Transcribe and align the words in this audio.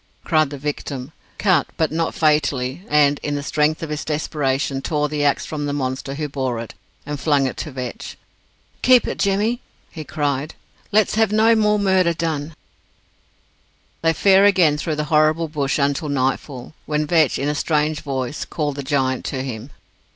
cried 0.23 0.49
the 0.49 0.57
victim, 0.57 1.11
cut, 1.37 1.67
but 1.77 1.91
not 1.91 2.15
fatally, 2.15 2.81
and 2.89 3.19
in 3.21 3.35
the 3.35 3.43
strength 3.43 3.83
of 3.83 3.91
his 3.91 4.03
desperation 4.03 4.81
tore 4.81 5.07
the 5.07 5.23
axe 5.23 5.45
from 5.45 5.67
the 5.67 5.73
monster 5.73 6.15
who 6.15 6.27
bore 6.27 6.59
it, 6.59 6.73
and 7.05 7.19
flung 7.19 7.45
it 7.45 7.55
to 7.55 7.69
Vetch. 7.69 8.17
"Keep 8.81 9.07
it, 9.07 9.19
Jemmy," 9.19 9.61
he 9.91 10.03
cried; 10.03 10.55
"let's 10.91 11.13
have 11.13 11.31
no 11.31 11.53
more 11.55 11.77
murder 11.77 12.13
done!" 12.15 12.55
They 14.01 14.11
fare 14.11 14.43
again 14.43 14.75
through 14.75 14.95
the 14.95 15.03
horrible 15.13 15.47
bush 15.47 15.77
until 15.77 16.09
nightfall, 16.09 16.73
when 16.87 17.05
Vetch, 17.05 17.37
in 17.37 17.47
a 17.47 17.53
strange 17.53 18.01
voice, 18.01 18.43
called 18.43 18.77
the 18.77 18.81
giant 18.83 19.23
to 19.25 19.43
him. 19.43 19.69